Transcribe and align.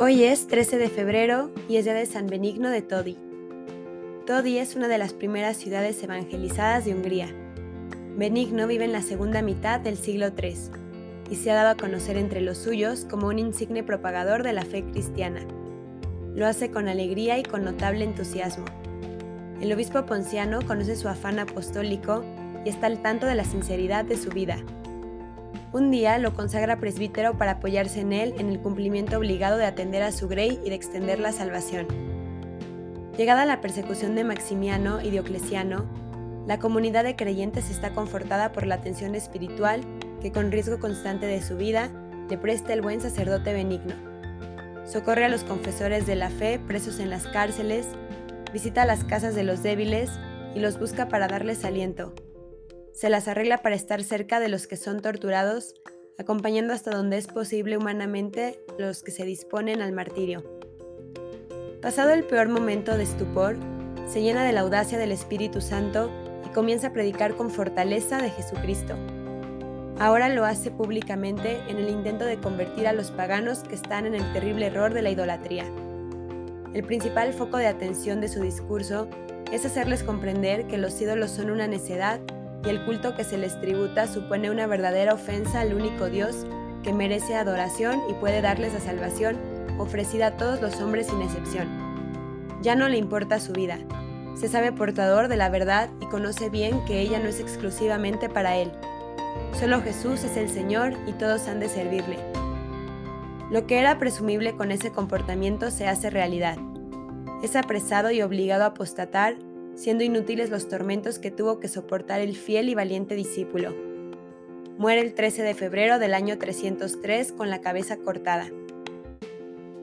Hoy 0.00 0.24
es 0.24 0.46
13 0.46 0.78
de 0.78 0.88
febrero 0.88 1.50
y 1.68 1.76
es 1.76 1.84
día 1.84 1.92
de 1.92 2.06
San 2.06 2.26
Benigno 2.26 2.70
de 2.70 2.80
Todi. 2.80 3.18
Todi 4.26 4.56
es 4.56 4.74
una 4.74 4.88
de 4.88 4.96
las 4.96 5.12
primeras 5.12 5.58
ciudades 5.58 6.02
evangelizadas 6.02 6.86
de 6.86 6.94
Hungría. 6.94 7.28
Benigno 8.16 8.66
vive 8.66 8.86
en 8.86 8.92
la 8.92 9.02
segunda 9.02 9.42
mitad 9.42 9.80
del 9.80 9.98
siglo 9.98 10.28
III 10.28 10.56
y 11.30 11.36
se 11.36 11.50
ha 11.50 11.54
dado 11.56 11.68
a 11.68 11.76
conocer 11.76 12.16
entre 12.16 12.40
los 12.40 12.56
suyos 12.56 13.04
como 13.04 13.26
un 13.26 13.38
insigne 13.38 13.82
propagador 13.82 14.42
de 14.42 14.54
la 14.54 14.64
fe 14.64 14.82
cristiana. 14.82 15.46
Lo 16.34 16.46
hace 16.46 16.70
con 16.70 16.88
alegría 16.88 17.38
y 17.38 17.42
con 17.42 17.62
notable 17.62 18.04
entusiasmo. 18.04 18.64
El 19.60 19.70
obispo 19.74 20.06
ponciano 20.06 20.60
conoce 20.66 20.96
su 20.96 21.08
afán 21.08 21.38
apostólico 21.38 22.24
y 22.64 22.70
está 22.70 22.86
al 22.86 23.02
tanto 23.02 23.26
de 23.26 23.34
la 23.34 23.44
sinceridad 23.44 24.06
de 24.06 24.16
su 24.16 24.30
vida 24.30 24.64
un 25.72 25.90
día 25.90 26.18
lo 26.18 26.34
consagra 26.34 26.78
presbítero 26.78 27.38
para 27.38 27.52
apoyarse 27.52 28.00
en 28.00 28.12
él 28.12 28.34
en 28.38 28.50
el 28.50 28.60
cumplimiento 28.60 29.16
obligado 29.16 29.56
de 29.56 29.64
atender 29.64 30.02
a 30.02 30.12
su 30.12 30.28
grey 30.28 30.60
y 30.64 30.68
de 30.68 30.74
extender 30.74 31.18
la 31.18 31.32
salvación. 31.32 31.86
Llegada 33.16 33.46
la 33.46 33.60
persecución 33.60 34.14
de 34.14 34.24
Maximiano 34.24 35.00
y 35.00 35.10
Diocleciano, 35.10 35.86
la 36.46 36.58
comunidad 36.58 37.04
de 37.04 37.16
creyentes 37.16 37.70
está 37.70 37.92
confortada 37.94 38.52
por 38.52 38.66
la 38.66 38.74
atención 38.76 39.14
espiritual 39.14 39.80
que 40.20 40.32
con 40.32 40.50
riesgo 40.50 40.78
constante 40.78 41.26
de 41.26 41.40
su 41.40 41.56
vida 41.56 41.90
le 42.28 42.36
presta 42.36 42.72
el 42.72 42.82
buen 42.82 43.00
sacerdote 43.00 43.52
benigno. 43.52 43.94
Socorre 44.84 45.24
a 45.24 45.28
los 45.28 45.44
confesores 45.44 46.06
de 46.06 46.16
la 46.16 46.30
fe 46.30 46.58
presos 46.58 46.98
en 46.98 47.08
las 47.08 47.26
cárceles, 47.26 47.86
visita 48.52 48.84
las 48.84 49.04
casas 49.04 49.34
de 49.34 49.44
los 49.44 49.62
débiles 49.62 50.10
y 50.54 50.60
los 50.60 50.78
busca 50.78 51.08
para 51.08 51.28
darles 51.28 51.64
aliento, 51.64 52.14
se 52.92 53.08
las 53.08 53.28
arregla 53.28 53.58
para 53.58 53.74
estar 53.74 54.02
cerca 54.02 54.38
de 54.40 54.48
los 54.48 54.66
que 54.66 54.76
son 54.76 55.00
torturados, 55.00 55.74
acompañando 56.18 56.72
hasta 56.72 56.90
donde 56.90 57.18
es 57.18 57.26
posible 57.26 57.76
humanamente 57.76 58.60
los 58.78 59.02
que 59.02 59.10
se 59.10 59.24
disponen 59.24 59.80
al 59.80 59.92
martirio. 59.92 60.44
Pasado 61.80 62.10
el 62.10 62.24
peor 62.24 62.48
momento 62.48 62.96
de 62.96 63.04
estupor, 63.04 63.56
se 64.06 64.22
llena 64.22 64.44
de 64.44 64.52
la 64.52 64.60
audacia 64.60 64.98
del 64.98 65.10
Espíritu 65.10 65.60
Santo 65.60 66.10
y 66.46 66.50
comienza 66.50 66.88
a 66.88 66.92
predicar 66.92 67.34
con 67.34 67.50
fortaleza 67.50 68.18
de 68.18 68.30
Jesucristo. 68.30 68.94
Ahora 69.98 70.28
lo 70.28 70.44
hace 70.44 70.70
públicamente 70.70 71.60
en 71.68 71.78
el 71.78 71.88
intento 71.88 72.24
de 72.24 72.38
convertir 72.38 72.86
a 72.86 72.92
los 72.92 73.10
paganos 73.10 73.60
que 73.60 73.74
están 73.74 74.06
en 74.06 74.14
el 74.14 74.32
terrible 74.32 74.66
error 74.66 74.92
de 74.94 75.02
la 75.02 75.10
idolatría. 75.10 75.64
El 76.74 76.84
principal 76.84 77.32
foco 77.32 77.56
de 77.56 77.66
atención 77.66 78.20
de 78.20 78.28
su 78.28 78.40
discurso 78.42 79.08
es 79.50 79.64
hacerles 79.64 80.02
comprender 80.02 80.66
que 80.66 80.78
los 80.78 81.00
ídolos 81.00 81.30
son 81.30 81.50
una 81.50 81.66
necedad 81.66 82.20
y 82.64 82.68
el 82.68 82.84
culto 82.84 83.14
que 83.14 83.24
se 83.24 83.38
les 83.38 83.60
tributa 83.60 84.06
supone 84.06 84.50
una 84.50 84.66
verdadera 84.66 85.14
ofensa 85.14 85.60
al 85.60 85.74
único 85.74 86.08
Dios 86.08 86.46
que 86.82 86.92
merece 86.92 87.36
adoración 87.36 88.00
y 88.08 88.14
puede 88.14 88.40
darles 88.40 88.72
la 88.72 88.80
salvación 88.80 89.38
ofrecida 89.78 90.28
a 90.28 90.36
todos 90.36 90.60
los 90.60 90.80
hombres 90.80 91.08
sin 91.08 91.22
excepción. 91.22 91.68
Ya 92.62 92.76
no 92.76 92.88
le 92.88 92.98
importa 92.98 93.40
su 93.40 93.52
vida, 93.52 93.78
se 94.34 94.48
sabe 94.48 94.72
portador 94.72 95.28
de 95.28 95.36
la 95.36 95.50
verdad 95.50 95.90
y 96.00 96.06
conoce 96.06 96.48
bien 96.48 96.84
que 96.84 97.00
ella 97.00 97.18
no 97.18 97.28
es 97.28 97.38
exclusivamente 97.38 98.28
para 98.28 98.56
él. 98.56 98.72
Solo 99.58 99.82
Jesús 99.82 100.24
es 100.24 100.36
el 100.36 100.48
Señor 100.48 100.94
y 101.06 101.12
todos 101.12 101.48
han 101.48 101.60
de 101.60 101.68
servirle. 101.68 102.18
Lo 103.50 103.66
que 103.66 103.78
era 103.78 103.98
presumible 103.98 104.56
con 104.56 104.72
ese 104.72 104.90
comportamiento 104.90 105.70
se 105.70 105.86
hace 105.86 106.08
realidad. 106.08 106.56
Es 107.42 107.54
apresado 107.56 108.10
y 108.10 108.22
obligado 108.22 108.64
a 108.64 108.68
apostatar 108.68 109.36
siendo 109.74 110.04
inútiles 110.04 110.50
los 110.50 110.68
tormentos 110.68 111.18
que 111.18 111.30
tuvo 111.30 111.60
que 111.60 111.68
soportar 111.68 112.20
el 112.20 112.36
fiel 112.36 112.68
y 112.68 112.74
valiente 112.74 113.14
discípulo. 113.14 113.74
Muere 114.78 115.00
el 115.00 115.14
13 115.14 115.42
de 115.42 115.54
febrero 115.54 115.98
del 115.98 116.14
año 116.14 116.38
303 116.38 117.32
con 117.32 117.50
la 117.50 117.60
cabeza 117.60 117.96
cortada. 117.96 118.50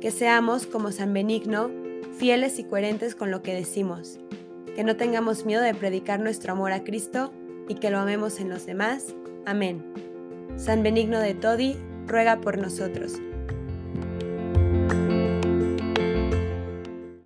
Que 0.00 0.10
seamos, 0.10 0.66
como 0.66 0.92
San 0.92 1.12
Benigno, 1.12 1.70
fieles 2.16 2.58
y 2.58 2.64
coherentes 2.64 3.14
con 3.14 3.30
lo 3.30 3.42
que 3.42 3.54
decimos, 3.54 4.18
que 4.74 4.84
no 4.84 4.96
tengamos 4.96 5.44
miedo 5.44 5.62
de 5.62 5.74
predicar 5.74 6.20
nuestro 6.20 6.52
amor 6.52 6.72
a 6.72 6.84
Cristo 6.84 7.32
y 7.68 7.74
que 7.74 7.90
lo 7.90 7.98
amemos 7.98 8.40
en 8.40 8.48
los 8.48 8.66
demás. 8.66 9.14
Amén. 9.44 9.84
San 10.56 10.82
Benigno 10.82 11.20
de 11.20 11.34
Todi, 11.34 11.76
ruega 12.06 12.40
por 12.40 12.58
nosotros. 12.58 13.14